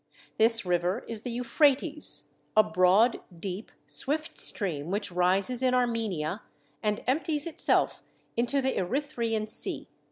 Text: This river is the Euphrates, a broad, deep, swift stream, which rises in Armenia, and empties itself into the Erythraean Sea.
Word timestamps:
This 0.39 0.65
river 0.65 1.05
is 1.07 1.21
the 1.21 1.29
Euphrates, 1.29 2.29
a 2.57 2.63
broad, 2.63 3.19
deep, 3.39 3.71
swift 3.85 4.35
stream, 4.39 4.89
which 4.89 5.11
rises 5.11 5.61
in 5.61 5.75
Armenia, 5.75 6.41
and 6.81 7.03
empties 7.05 7.45
itself 7.45 8.01
into 8.35 8.63
the 8.63 8.79
Erythraean 8.79 9.45
Sea. 9.47 9.87